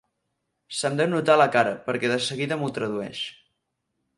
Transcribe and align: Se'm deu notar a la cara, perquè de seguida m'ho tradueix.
Se'm 0.77 0.95
deu 1.01 1.09
notar 1.11 1.35
a 1.37 1.41
la 1.41 1.47
cara, 1.57 1.75
perquè 1.91 2.11
de 2.13 2.17
seguida 2.29 2.59
m'ho 2.63 2.71
tradueix. 2.79 3.23